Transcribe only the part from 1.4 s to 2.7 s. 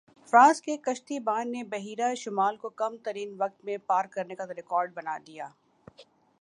نے بحیرہ شمال کو